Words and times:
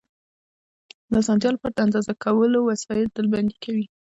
د 1.11 1.13
اسانتیا 1.21 1.49
لپاره 1.53 1.73
د 1.75 1.79
اندازه 1.87 2.13
کولو 2.23 2.59
وسایل 2.69 3.07
ډلبندي 3.15 3.57
کوو. 3.63 3.85